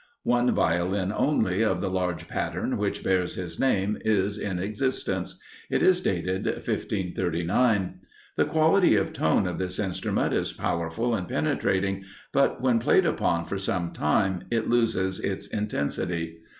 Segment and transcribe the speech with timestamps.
[0.23, 5.39] One Violin only of the large pattern which bears his name is in existence;
[5.69, 7.99] it is dated 1539.
[8.35, 12.03] The quality of tone of this instrument is powerful and penetrating,
[12.33, 16.39] but when played upon for some time, it loses its intensity.